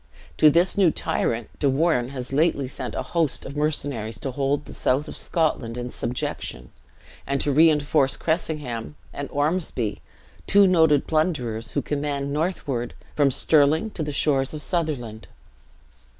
[0.39, 4.65] To this new tyrant, De Warenne has lately sent a host of mercenaries, to hold
[4.65, 6.71] the south of Scotland in subjection;
[7.27, 10.01] and to reinforce Cressingham and Ormsby,
[10.47, 15.27] two noted plunderers, who command northward, from Stirling to the shores of Sutherland.